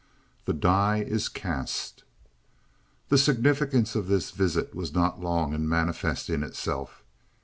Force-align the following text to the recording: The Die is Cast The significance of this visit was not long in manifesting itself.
The 0.45 0.53
Die 0.53 0.97
is 1.07 1.29
Cast 1.29 2.01
The 3.09 3.19
significance 3.19 3.93
of 3.95 4.07
this 4.07 4.31
visit 4.31 4.73
was 4.73 4.95
not 4.95 5.19
long 5.21 5.53
in 5.53 5.69
manifesting 5.69 6.41
itself. 6.41 7.03